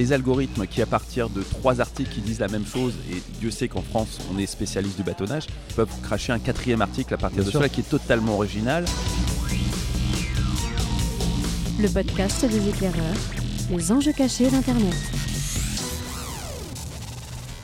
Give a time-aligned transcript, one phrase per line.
[0.00, 3.50] les algorithmes qui, à partir de trois articles qui disent la même chose, et Dieu
[3.50, 7.44] sait qu'en France, on est spécialiste du bâtonnage, peuvent cracher un quatrième article à partir
[7.44, 8.86] de cela qui est totalement original.
[11.78, 13.20] Le podcast des éclaireurs,
[13.70, 14.96] les enjeux cachés d'Internet.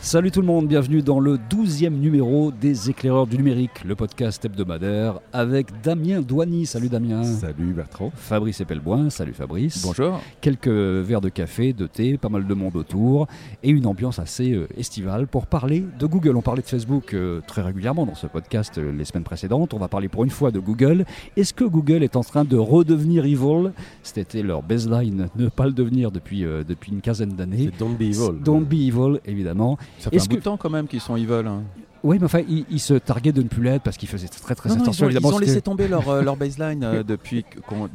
[0.06, 4.44] Salut tout le monde, bienvenue dans le 12e numéro des éclaireurs du numérique, le podcast
[4.44, 6.64] hebdomadaire avec Damien Douany.
[6.64, 7.24] Salut Damien.
[7.24, 8.12] Salut Bertrand.
[8.14, 9.10] Fabrice Epelboin.
[9.10, 9.82] Salut Fabrice.
[9.84, 10.20] Bonjour.
[10.40, 13.26] Quelques verres de café, de thé, pas mal de monde autour
[13.64, 16.36] et une ambiance assez euh, estivale pour parler de Google.
[16.36, 19.74] On parlait de Facebook euh, très régulièrement dans ce podcast euh, les semaines précédentes.
[19.74, 21.04] On va parler pour une fois de Google.
[21.36, 23.72] Est-ce que Google est en train de redevenir evil?
[24.04, 27.72] C'était leur baseline, ne pas le devenir depuis, depuis une quinzaine d'années.
[27.76, 28.40] Don't Be Evil.
[28.44, 29.78] Don't Be Evil, évidemment.
[29.98, 31.46] Ça fait un bout de temps quand même qu'ils sont evil.
[31.46, 31.62] hein.
[32.04, 34.68] Oui, mais enfin, ils, se targuaient de ne plus l'être parce qu'ils faisaient très très
[34.68, 35.08] Non, non, attention.
[35.10, 37.44] ils ont, ils laissé tomber leur, euh, leur baseline euh, depuis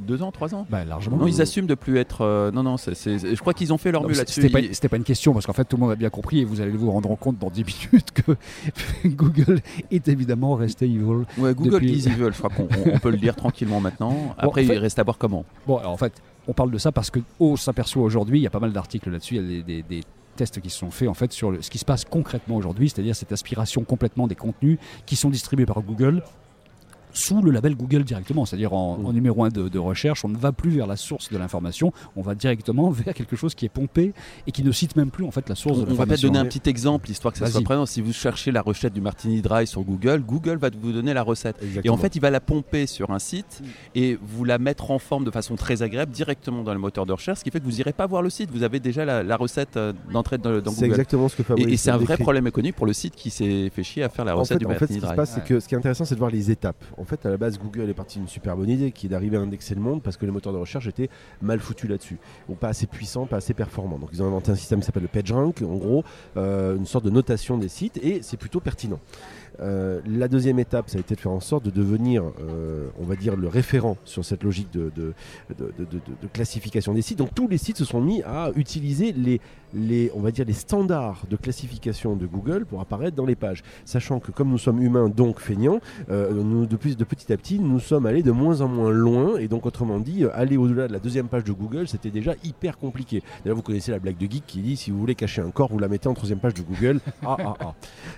[0.06, 0.66] deux ans, trois ans.
[0.70, 1.16] Bah, largement.
[1.16, 2.22] Non, ils assument de plus être.
[2.22, 4.42] euh, non, non, c'est- je crois qu'ils ont fait leur mieux là-dessus.
[4.42, 6.46] C'était pas, pas une question parce qu'en fait tout le monde a bien compris et
[6.46, 8.36] vous allez vous rendre compte dans 10 minutes que
[9.08, 11.24] Google est évidemment resté evil.
[11.38, 14.36] Ouais, Google Depuis- is evil, je crois qu'on on- on peut le dire tranquillement maintenant.
[14.38, 15.46] Après, en fait- il reste à voir comment.
[15.68, 16.14] Bon, alors en fait,
[16.48, 19.10] on parle de ça parce que on s'aperçoit aujourd'hui, il y a pas mal d'articles
[19.10, 20.02] là-dessus, il y a des, des- des
[20.36, 23.32] tests qui sont faits en fait sur ce qui se passe concrètement aujourd'hui, c'est-à-dire cette
[23.32, 26.24] aspiration complètement des contenus qui sont distribués par Google
[27.14, 29.06] sous le label Google directement, c'est-à-dire en, Mm.
[29.06, 31.92] en numéro 1 de, de recherche, on ne va plus vers la source de l'information,
[32.16, 34.14] on va directement vers quelque chose qui est pompé
[34.48, 36.22] et qui ne cite même plus en fait la source On, de on va peut-être
[36.22, 36.28] l'information.
[36.30, 37.86] donner un petit exemple, histoire que ça soit présent.
[37.86, 41.24] Si vous cherchez la recette du Martini Dry sur Google, Google va vous donner la
[41.24, 41.58] recette.
[41.84, 43.62] Et en fait, il va la pomper sur un site
[43.96, 47.14] et vous la mettre en forme de façon très agréable directement dans le moteur de
[47.14, 48.50] recherche, ce qui fait que vous n'irez pas voir le site.
[48.52, 50.92] Vous avez déjà la, la recette euh, d'entrée dans, dans c'est Google.
[50.92, 52.24] exactement ce que Fabrice Et, et c'est un vrai décrit.
[52.24, 54.60] problème économique pour le site qui s'est fait chier à faire la En recette fait,
[54.60, 55.16] du en fait, ce Martini qui se Dry.
[55.16, 56.84] passe, c'est que ce qui est intéressant, c'est de voir les étapes.
[57.02, 59.36] En fait, à la base, Google est parti d'une super bonne idée, qui est d'arriver
[59.38, 61.10] à indexer le monde parce que les moteurs de recherche étaient
[61.42, 63.98] mal foutus là-dessus, ou pas assez puissants, pas assez performants.
[63.98, 66.04] Donc, ils ont inventé un système qui s'appelle le PageRank, en gros,
[66.38, 69.00] euh, une sorte de notation des sites, et c'est plutôt pertinent.
[69.60, 73.04] Euh, la deuxième étape, ça a été de faire en sorte de devenir, euh, on
[73.04, 77.18] va dire, le référent sur cette logique de- de classification des sites.
[77.18, 79.42] Donc tous les sites se sont mis à utiliser les,
[79.74, 83.64] les, on va dire, les standards de classification de Google pour apparaître dans les pages.
[83.86, 87.38] Sachant que comme nous sommes humains, donc feignants, euh, nous, de, plus, de petit à
[87.38, 89.38] petit, nous sommes allés de moins en moins loin.
[89.38, 92.34] Et donc autrement dit, euh, aller au-delà de la deuxième page de Google, c'était déjà
[92.44, 93.24] hyper compliqué.
[93.44, 95.70] D'ailleurs, vous connaissez la blague de Geek qui dit, si vous voulez cacher un corps,
[95.72, 97.00] vous la mettez en troisième page de Google.
[97.24, 97.74] Ah, ah, ah.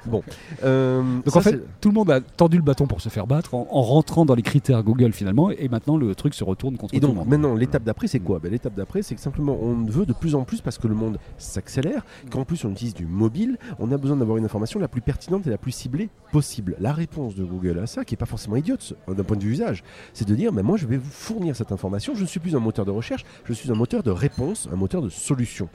[0.05, 0.23] Bon.
[0.63, 3.27] Euh, Donc ça, en fait, tout le monde a tendu le bâton pour se faire
[3.27, 6.77] battre en, en rentrant dans les critères Google finalement, et maintenant le truc se retourne
[6.77, 7.27] contre Et tout le monde.
[7.27, 8.39] maintenant, l'étape d'après, c'est quoi?
[8.39, 10.95] Ben, L'étape d'après, c'est que simplement, on veut de plus en plus, parce que le
[10.95, 14.87] monde s'accélère, qu'en plus on utilise du mobile, on a besoin d'avoir une information la
[14.87, 16.75] plus pertinente et la plus ciblée possible.
[16.79, 19.51] La réponse de Google à ça, qui n'est pas forcément idiote d'un point de vue
[19.51, 19.83] usage,
[20.13, 22.55] c'est de dire, mais moi je vais vous fournir cette information, je ne suis plus
[22.55, 25.69] un moteur de recherche, je suis un moteur de réponse, un moteur de solution.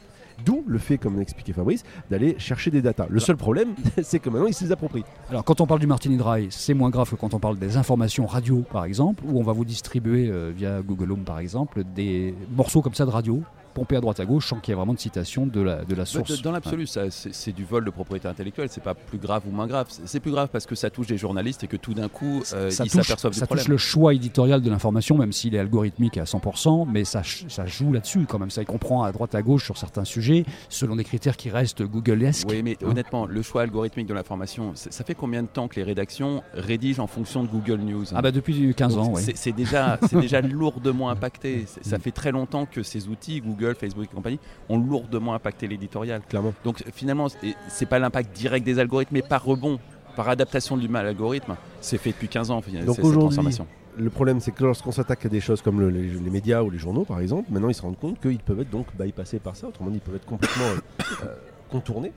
[0.44, 3.06] D'où le fait, comme l'expliquait Fabrice, d'aller chercher des datas.
[3.10, 5.04] Le seul problème, c'est que maintenant, ils se les approprient.
[5.30, 7.76] Alors quand on parle du Martini Dry, c'est moins grave que quand on parle des
[7.76, 11.82] informations radio par exemple, où on va vous distribuer euh, via Google Home par exemple
[11.94, 14.76] des morceaux comme ça de radio pompés à droite à gauche sans qu'il y ait
[14.76, 16.42] vraiment de citation de la, de la Bah, source.
[16.42, 18.68] Dans l'absolu, ça, c'est du vol de propriété intellectuelle.
[18.70, 19.86] C'est pas plus grave ou moins grave.
[19.88, 22.70] C'est- plus grave parce que ça touche des journalistes et que tout d'un coup, euh,
[22.70, 23.64] ça ils touche, s'aperçoivent du ça problème.
[23.64, 27.66] touche le choix éditorial de l'information, même s'il est algorithmique à 100%, mais ça, ça
[27.66, 28.50] joue là-dessus quand même.
[28.50, 31.82] Ça il comprend à droite à gauche sur certains sujets, selon des critères qui restent
[31.82, 32.48] Google-esque.
[32.48, 35.76] Oui, mais Hein honnêtement, le choix algorithmique de l'information, ça fait combien de temps que
[35.76, 39.22] les rédactions rédigent en fonction de Google News Ah bah depuis 15 Donc, ans, oui.
[39.34, 41.66] c'est- déjà, déjà lourdement impacté.
[41.82, 44.38] Ça fait très longtemps que ces outils, Google, Facebook et compagnie,
[44.68, 46.20] ont lourdement impacté l'éditorial.
[46.28, 46.54] Clairement.
[46.64, 49.78] Donc finalement, c'est- pas l'impact direct des algorithmes, mais par rebond,
[50.16, 52.56] par adaptation du mal à l'algorithme, c'est fait depuis 15 ans.
[52.56, 53.66] Donc cette aujourd'hui, transformation.
[53.96, 56.70] Le problème, c'est que lorsqu'on s'attaque à des choses comme le- les, les médias ou
[56.70, 59.56] les journaux, par exemple, maintenant ils se rendent compte qu'ils peuvent être donc bypassés par
[59.56, 59.66] ça.
[59.68, 60.64] Autrement dit, ils peuvent être complètement
[61.24, 61.34] euh,
[61.70, 62.12] contournés.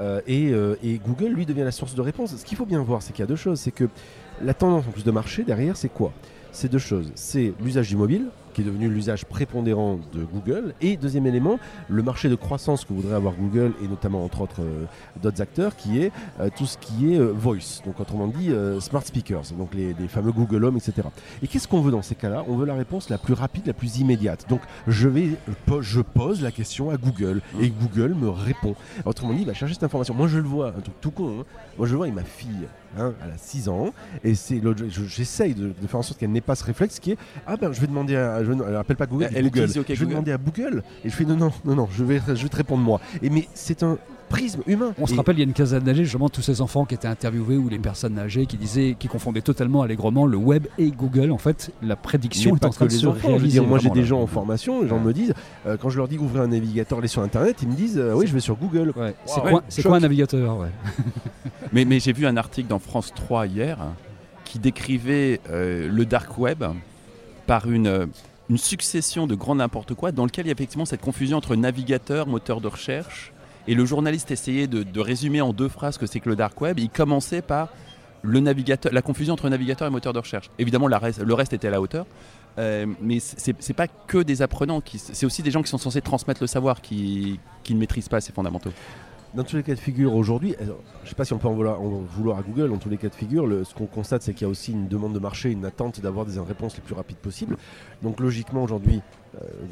[0.00, 2.36] Euh, et, euh, et Google, lui, devient la source de réponse.
[2.36, 3.60] Ce qu'il faut bien voir, c'est qu'il y a deux choses.
[3.60, 3.88] C'est que
[4.42, 6.12] la tendance en plus de marché derrière, c'est quoi?
[6.50, 7.12] C'est deux choses.
[7.14, 10.74] C'est l'usage du mobile, qui est devenu l'usage prépondérant de Google.
[10.80, 11.58] Et deuxième élément,
[11.88, 14.84] le marché de croissance que voudrait avoir Google, et notamment entre autres euh,
[15.22, 18.50] d'autres acteurs, qui est euh, tout ce qui est euh, voice, donc autrement dit
[18.80, 21.08] smart speakers, donc les, les fameux Google Home, etc.
[21.42, 22.44] Et qu'est-ce qu'on veut dans ces cas-là?
[22.48, 24.46] On veut la réponse la plus rapide, la plus immédiate.
[24.48, 25.28] Donc je vais,
[25.80, 28.74] je pose la question à Google et Google me répond.
[29.04, 30.14] Autrement dit, il va chercher cette information.
[30.14, 31.40] Moi je le vois, un truc tout con.
[31.40, 31.44] hein.
[31.78, 32.66] Moi je le vois avec ma fille.
[32.98, 34.60] hein, elle a 6 ans et c'est
[34.90, 37.72] j'essaye de, de faire en sorte qu'elle n'ait pas ce réflexe qui est ah ben
[37.72, 39.58] je vais demander à, je, elle appelle pas Google, Elle Google.
[39.68, 40.10] utilise je vais Google.
[40.10, 42.56] demander à Google et je fais non, non, non, non, je vais, je vais te
[42.56, 43.00] répondre moi.
[43.22, 43.98] Et mais c'est un
[44.28, 44.94] prisme humain.
[44.98, 47.06] On se rappelle il y a une quinzaine d'années justement tous ces enfants qui étaient
[47.08, 51.32] interviewés ou les personnes âgées qui disaient, qui confondaient totalement allègrement le web et Google.
[51.32, 53.18] En fait, la prédiction Mais est pas en train que de les se enfants.
[53.20, 53.60] Je veux réaliser.
[53.60, 55.34] dire, moi j'ai des gens en formation, les gens me disent,
[55.66, 58.14] euh, quand je leur dis ouvrir un navigateur, aller sur internet, ils me disent euh,
[58.14, 58.94] oui, je vais sur Google.
[58.96, 59.14] Ouais.
[59.68, 60.68] C'est quoi, un navigateur ouais?
[61.74, 63.78] Mais, mais j'ai vu un article dans France 3 hier
[64.44, 66.64] qui décrivait euh, le dark web
[67.46, 68.06] par une, euh,
[68.52, 71.56] une succession de grands n'importe quoi dans lequel il y a effectivement cette confusion entre
[71.56, 73.32] navigateur, moteur de recherche.
[73.66, 76.78] Et le journaliste essayait de, résumer en deux phrases que c'est que le dark web.
[76.78, 77.70] Il commençait par
[78.24, 80.50] la confusion entre navigateur et moteur de recherche.
[80.58, 82.04] Évidemment, le reste était à la hauteur.
[82.58, 86.42] Euh, mais c'est pas que des apprenants, c'est aussi des gens qui sont censés transmettre
[86.42, 88.72] le savoir qui, qui ne maîtrisent pas ces fondamentaux.
[89.34, 91.48] Dans tous les cas de figure aujourd'hui, alors, je ne sais pas si on peut
[91.48, 94.42] en vouloir, à Google, dans tous les cas de figure, ce qu'on constate c'est qu'il
[94.42, 97.16] y a aussi une demande de marché, une attente d'avoir des réponses les plus rapides
[97.16, 97.56] possibles.
[98.02, 99.21] Donc logiquement aujourd'hui, euh,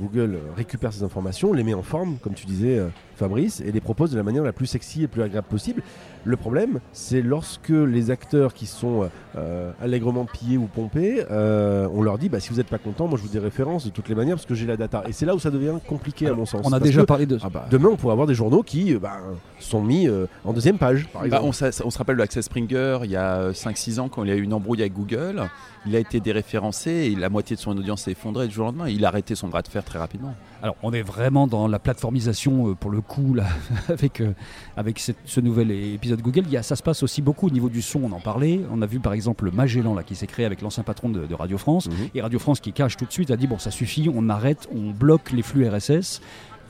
[0.01, 3.81] Google récupère ces informations, les met en forme, comme tu disais euh, Fabrice, et les
[3.81, 5.83] propose de la manière la plus sexy et plus agréable possible.
[6.25, 11.89] Le problème, c'est lorsque les acteurs qui sont euh, euh, allègrement pillés ou pompés, euh,
[11.93, 13.91] on leur dit bah, si vous n'êtes pas content, moi je vous des références de
[13.91, 15.05] toutes les manières parce que j'ai la data.
[15.09, 16.63] Et c'est là où ça devient compliqué à mon sens.
[16.65, 17.39] On a déjà que parlé de.
[17.43, 19.19] ah bah, demain, on pourrait avoir des journaux qui euh, bah,
[19.59, 21.73] sont mis euh, en deuxième page, par Bah, exemple.
[21.85, 24.37] on, se rappelle de Access Springer il y a 5-6 ans quand il y a
[24.37, 25.49] eu une embrouille avec Google.
[25.87, 28.67] Il a été déréférencé et la moitié de son audience s'est effondrée du jour au
[28.69, 28.89] lendemain.
[28.89, 30.35] Il a arrêté son bras de fer très rapidement.
[30.63, 33.47] Alors, on est vraiment dans la plateformisation euh, pour le coup là,
[33.89, 34.33] avec euh,
[34.77, 36.43] avec cette- ce nouvel épisode Google.
[36.47, 38.01] Il y a, ça se passe aussi beaucoup au niveau du son.
[38.05, 38.61] On en parlait.
[38.73, 41.27] On a vu par exemple le Magellan là qui s'est créé avec l'ancien patron de,
[41.27, 42.09] de Radio France Mhm.
[42.15, 44.69] et Radio France qui cache tout de suite a dit bon ça suffit, on arrête,
[44.75, 46.21] on bloque les flux RSS.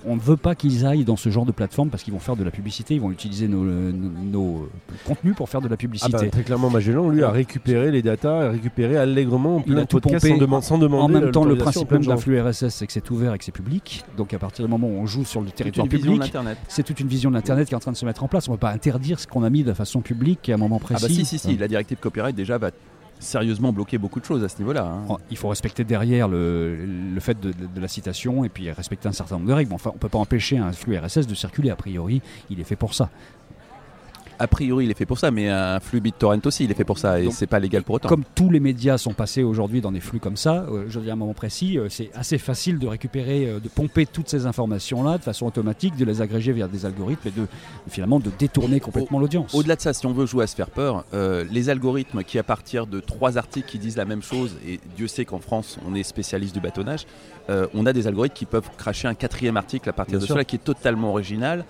[0.06, 2.36] On ne veut pas qu'ils aillent dans ce genre de plateforme parce qu'ils vont faire
[2.36, 4.68] de la publicité, ils vont utiliser nos, nos- nos
[5.06, 6.12] contenus pour faire de la Ah publicité.
[6.12, 9.84] bah, très clairement, Magellan, lui, a récupéré les datas, a récupéré allègrement en Il plein
[9.86, 10.28] podcast pompé.
[10.34, 12.86] sans, demand- sans demander En même temps, le principe même de d'un flux RSS, c'est
[12.86, 14.04] que c'est ouvert et que c'est public.
[14.16, 16.58] Donc à partir du moment où on joue sur le territoire public, l'Internet.
[16.68, 18.48] c'est toute une vision de l'Internet qui est en train de se mettre en place.
[18.48, 20.78] On ne peut pas interdire ce qu'on a mis de façon publique à un moment
[20.80, 21.02] Ah précis.
[21.08, 21.56] bah si, si, si.
[21.56, 22.70] La directive copyright déjà va
[23.20, 24.84] sérieusement bloquer beaucoup de choses à ce niveau-là.
[24.84, 25.16] hein.
[25.30, 29.48] Il faut respecter derrière le, fait de, la citation et puis respecter un certain nombre
[29.48, 29.72] de règles.
[29.72, 31.70] Enfin, on ne peut pas empêcher un flux RSS de circuler.
[31.70, 33.10] A priori, il est fait pour ça.
[34.40, 36.84] A priori, il est fait pour ça, mais un flux BitTorrent aussi, il est fait
[36.84, 38.08] pour ça et c'est pas légal pour autant.
[38.08, 41.04] Comme tous les médias sont passés aujourd'hui dans des flux comme ça, euh, je veux
[41.04, 44.30] dire à un moment précis, euh, c'est assez facile de récupérer, euh, de pomper toutes
[44.30, 47.46] ces informations-là de façon automatique, de les agréger via des algorithmes et de
[47.88, 49.54] finalement de détourner complètement l'audience.
[49.54, 52.38] Au-delà de ça, si on veut jouer à se faire peur, euh, les algorithmes qui,
[52.38, 55.78] à partir de trois articles qui disent la même chose, et Dieu sait qu'en France,
[55.86, 57.06] on est spécialiste du bâtonnage,
[57.74, 60.34] on a des algorithmes qui peuvent cracher un quatrième article à partir Bien de sûr.
[60.34, 61.64] cela qui est totalement original.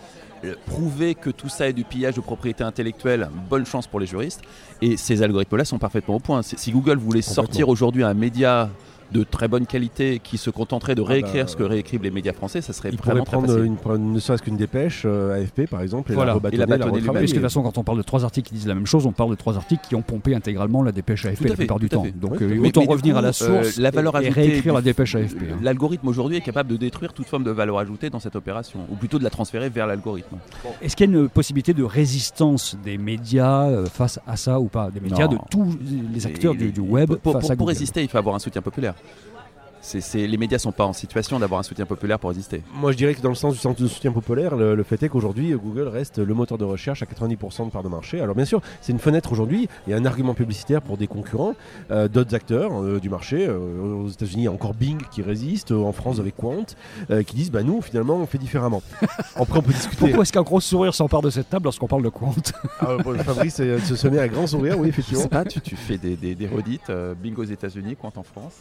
[0.45, 4.07] Euh, Prouver que tout ça est du pillage de propriété intellectuelle, bonne chance pour les
[4.07, 4.41] juristes.
[4.81, 6.43] Et ces algorithmes-là sont parfaitement au point.
[6.43, 8.71] Si Google voulait sortir aujourd'hui un média
[9.12, 12.11] de très bonne qualité qui se contenterait de Ah réécrire bah, ce que réécrivent les
[12.11, 13.65] médias français, ça serait vraiment très prendre facile.
[13.65, 16.29] une, prendre ne serait-ce qu'une dépêche, euh, AFP par exemple, et Voilà.
[16.31, 16.77] la rebâtonner, Et la
[17.21, 19.12] de toute façon, quand on parle de trois articles qui disent la même chose, on
[19.12, 21.79] parle de trois articles qui ont pompé intégralement la dépêche AFP Tout la fait, plupart
[21.79, 22.05] du tout temps.
[22.05, 22.12] fait.
[22.19, 24.29] Donc Oui, euh, autant Mais- mais du revenir à la euh, source la valeur et,
[24.29, 25.37] réécrire la dépêche AFP.
[25.53, 25.57] hein.
[25.62, 28.95] L'algorithme aujourd'hui est capable de détruire toute forme de valeur ajoutée dans cette opération, ou
[28.97, 30.37] plutôt de la transférer vers l'algorithme.
[30.83, 34.67] Est-ce qu'il y a une possibilité de résistance des médias euh, face à ça ou
[34.67, 34.91] pas?
[34.91, 35.33] Des médias Non.
[35.33, 35.79] de tous
[36.12, 37.37] les acteurs du, web pour,
[37.67, 38.95] résister, il faut avoir un soutien populaire.
[39.02, 39.40] sexual.
[39.82, 42.62] C'est- les médias sont pas en situation d'avoir un soutien populaire pour résister.
[42.75, 45.03] Moi je dirais que dans le sens du centre de soutien populaire, le, le fait
[45.03, 48.21] est qu'aujourd'hui Google reste le moteur de recherche à 90% de part de marché.
[48.21, 51.06] Alors bien sûr, c'est une fenêtre aujourd'hui, il y a un argument publicitaire pour des
[51.06, 51.55] concurrents,
[51.91, 53.47] euh, d'autres acteurs euh, du marché.
[53.49, 53.59] Euh,
[54.05, 56.65] aux États-Unis, il y a encore Bing qui résiste, euh, en France avec Quant,
[57.11, 58.83] euh, qui disent bah nous finalement on fait différemment.
[59.37, 59.97] Après on peut discuter.
[59.99, 63.16] Pourquoi est-ce qu'un gros sourire s'empare de cette table lorsqu'on parle de compte Ah, bon,
[63.19, 65.23] Fabrice se, se met à grand sourire, oui Je effectivement.
[65.23, 68.23] sais pas, tu, tu fais des, des, des redites, euh, bingo aux États-Unis, compte en
[68.23, 68.61] France.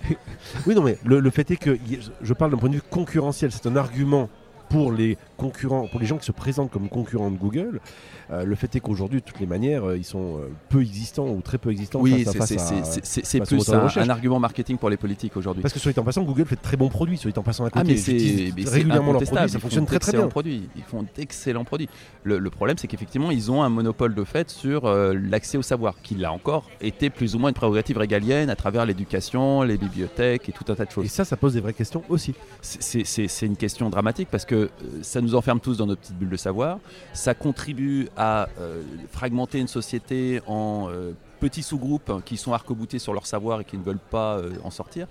[0.65, 1.77] Oui, non, mais le, fait est que
[2.21, 3.51] je parle d'un point de vue concurrentiel.
[3.51, 4.29] C'est un argument
[4.69, 7.79] pour les concurrents, pour les gens qui se présentent comme concurrents de Google.
[8.31, 11.27] Euh, le fait est qu'aujourd'hui, de toutes les manières, euh, ils sont euh, peu existants
[11.27, 15.63] ou très peu existants Oui, c'est- plus un, argument marketing pour les politiques aujourd'hui.
[15.63, 17.17] Parce que soit dit en passant, Google fait de très bons produits.
[17.17, 18.13] Soit dit en passant à côté, Ah mais c'est
[18.69, 20.27] régulièrement leurs produits, ça ils fonctionne très très bien.
[20.27, 20.69] Produits.
[20.75, 21.89] Ils font d'excellents produits.
[22.23, 25.63] Le, le problème, c'est qu'effectivement, ils ont un monopole de fait sur euh, l'accès au
[25.63, 29.77] savoir, qui là encore était plus ou moins une prérogative régalienne à travers l'éducation, les
[29.77, 31.05] bibliothèques et tout un tas de choses.
[31.05, 32.35] Et ça, ça pose des vraies questions aussi.
[32.61, 34.69] C'est une question dramatique parce que euh,
[35.01, 36.79] ça nous enferme tous dans nos petites bulles de savoir.
[37.13, 43.13] Ça contribue à euh, fragmenter une société en euh, petits sous-groupes qui sont arc-boutés sur
[43.13, 45.07] leur savoir et qui ne veulent pas en sortir.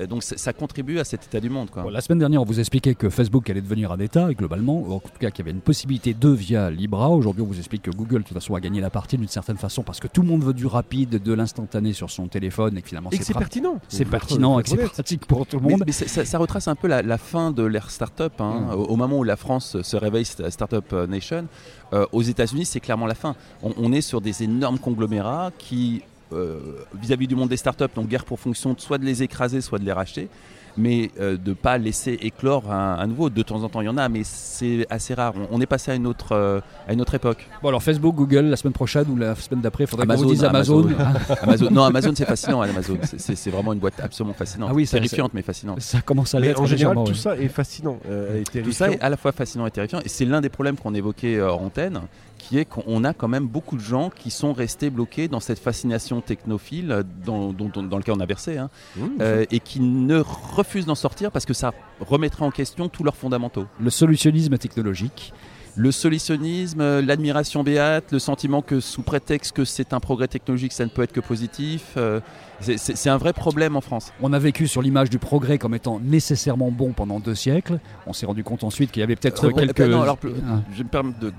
[0.00, 1.70] Euh, Donc ça, contribue à cet état du monde.
[1.70, 1.82] Quoi.
[1.82, 4.80] Bon, la semaine dernière, on vous expliquait que Facebook allait devenir un État, et globalement,
[4.80, 7.10] ou en tout cas qu'il y avait une possibilité de via Libra.
[7.10, 9.56] Aujourd'hui, on vous explique que Google, de toute façon, a gagné la partie d'une certaine
[9.58, 12.82] façon parce que tout le monde veut du rapide, de l'instantané sur son téléphone, et
[12.82, 13.78] que finalement, c'est pertinent.
[13.88, 15.82] c'est pertinent et c'est pratique pour tout le monde.
[15.86, 18.32] mais ça, ça- ça retrace un peu la, la fin de l'ère startup.
[18.40, 18.70] Hein, Mm.
[18.74, 21.46] au, au moment où la France se réveille, sta- Startup Nation,
[21.92, 23.34] euh, aux États-Unis, c'est clairement la fin.
[23.62, 26.58] On, on est sur des énormes conglomérats qui, euh,
[27.00, 29.84] vis-à-vis du monde des startups, n'ont guère pour fonction soit de les écraser, soit de
[29.84, 30.28] les racheter.
[30.78, 33.28] Mais euh, de ne pas laisser éclore un, un nouveau.
[33.28, 35.34] De temps en temps, il y en a, mais c'est assez rare.
[35.50, 37.46] On, on est passé à une autre, euh, à une autre époque.
[37.62, 40.30] Bon, alors Facebook, Google, la semaine prochaine ou la semaine d'après, il faudrait qu'on Amazon,
[40.30, 40.88] dise Amazon.
[41.42, 41.68] Amazon.
[41.70, 42.62] Non, Amazon, c'est fascinant.
[42.62, 44.70] Amazon, C'est- vraiment une boîte absolument fascinante.
[44.72, 45.78] Ah oui, terrifiante, mais fascinante.
[45.82, 47.14] ça commence à l'être en général, tout ouais.
[47.18, 48.86] ça est fascinant euh, et Tout ça terrifiant.
[48.92, 50.00] est à la fois fascinant et terrifiant.
[50.06, 52.00] Et c'est l'un des problèmes qu'on évoquait hors antenne,
[52.52, 55.58] qui est qu'on a quand même beaucoup de gens qui sont restés bloqués dans cette
[55.58, 59.80] fascination technophile euh, dans, dont- dans lequel on a versé, hein, Mmh, euh, et qui
[59.80, 63.64] ne refusent d'en sortir parce que ça remettrait en question tous leurs fondamentaux.
[63.80, 65.32] Le solutionnisme technologique.
[65.76, 70.74] Le solutionnisme, euh, l'admiration béate, le sentiment que sous prétexte que c'est un progrès technologique,
[70.74, 72.20] ça ne peut être que positif, euh,
[72.60, 74.12] c'est- un vrai problème en France.
[74.20, 77.78] On a vécu sur l'image du progrès comme étant nécessairement bon pendant deux siècles.
[78.06, 79.80] On s'est rendu compte ensuite qu'il y avait peut-être Euh, quelques.
[79.80, 80.60] eh ben non, alors, Ah.
[80.76, 81.32] je me de,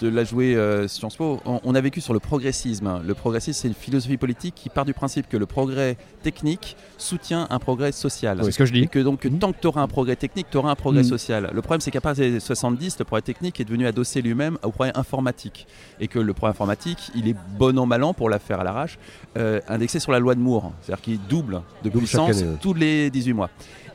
[0.00, 1.40] de la jouer euh, Sciences Po.
[1.44, 3.00] On, on a vécu sur le progressisme.
[3.06, 7.46] Le progressisme, c'est une philosophie politique qui part du principe que le progrès technique soutient
[7.50, 8.40] un progrès social.
[8.42, 8.88] C'est ce que je Et dis.
[8.88, 9.38] que donc Mhm.
[9.38, 11.08] tant que tu auras un progrès technique, tu auras un progrès Mhm.
[11.08, 11.50] social.
[11.52, 14.54] Le problème, c'est qu'à partir des années 70, le progrès technique est devenu adossé lui-même
[14.62, 15.66] au progrès informatique.
[16.00, 18.64] Et que le progrès informatique, il est bon an mal an, pour la faire à
[18.64, 18.98] l'arrache,
[19.36, 20.72] euh, indexé sur la loi de Moore.
[20.80, 22.56] C'est-à-dire qu'il double de Double puissance année, ouais.
[22.60, 23.50] tous les 18 mois.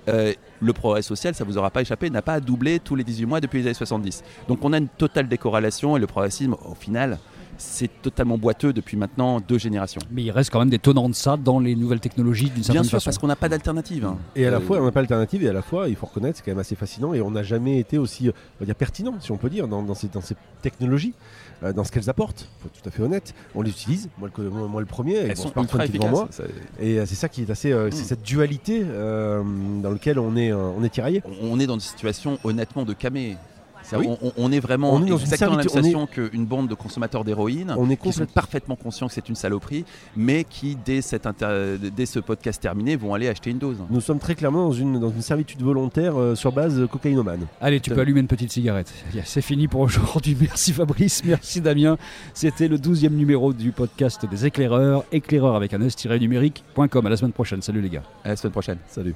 [0.07, 3.25] Euh, le progrès social, ça vous aura pas échappé, n'a pas doublé tous les 18
[3.25, 4.23] mois depuis les années 70.
[4.47, 7.17] Donc on a une totale décorrélation et le progressisme, au final,
[7.57, 10.01] c'est totalement boiteux depuis maintenant deux générations.
[10.11, 12.63] Mais il reste quand même des tenants de ça dans les nouvelles technologies d'une Bien
[12.63, 13.05] certaine sûr, façon.
[13.05, 14.05] parce qu'on n'a pas d'alternative.
[14.05, 14.17] hein.
[14.35, 16.05] Et à la Euh, fois, on n'a pas d'alternative, et à la fois, il faut
[16.05, 18.65] reconnaître, c'est quand même assez fascinant, et on n'a jamais été aussi euh, on va
[18.65, 21.13] dire, pertinent, si on peut dire, dans, dans ces, dans ces technologies,
[21.63, 22.47] euh, dans ce qu'elles apportent.
[22.59, 23.33] Il faut être tout à fait honnête.
[23.55, 26.27] On les utilise, moi le, moi, moi le premier, elles mon sont ultra moi.
[26.31, 26.43] Ça-
[26.79, 27.71] Et euh, c'est ça qui est assez.
[27.71, 28.05] euh, C'est Mm.
[28.05, 29.41] cette dualité euh,
[29.81, 31.21] dans laquelle on est, euh, on est tiraillé.
[31.41, 33.37] on est dans une situation honnêtement de camé.
[33.93, 34.07] Oui.
[34.37, 36.67] On, est vraiment On est dans une exactement la même servitude- on situation qu'une bande
[36.67, 40.75] de consommateurs d'héroïne On est qui sont parfaitement conscients que c'est une saloperie, mais qui,
[40.85, 43.77] dès, cette inter- dès ce podcast terminé, vont aller acheter une dose.
[43.89, 47.45] Nous sommes très clairement dans une, dans une servitude volontaire euh, sur base euh, cocaïnomane.
[47.61, 48.93] Allez, tu peux allumer une petite cigarette.
[49.25, 50.35] C'est fini pour aujourd'hui.
[50.41, 51.97] Merci Fabrice, merci Damien.
[52.33, 55.03] C'était le 12e numéro du podcast des éclaireurs.
[55.11, 57.05] Éclaireurs avec un s-numérique.com.
[57.05, 57.61] À la semaine prochaine.
[57.61, 58.03] Salut les gars.
[58.23, 58.77] À la semaine prochaine.
[58.87, 59.15] Salut.